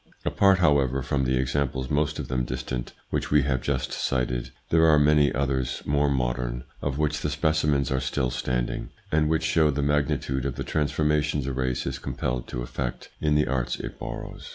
[0.25, 4.87] Apart, however, from the examples, most of them distant, which we have just cited, there
[4.87, 9.69] are many others more modern, of which the specimens are still standing, and which show
[9.69, 13.79] the magnitude of the trans formations a race is compelled to effect in the arts
[13.79, 14.49] it borrows.